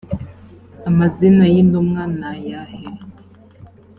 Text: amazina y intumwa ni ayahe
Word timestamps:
amazina 0.89 1.43
y 1.53 1.55
intumwa 1.61 2.01
ni 2.17 2.25
ayahe 2.31 2.79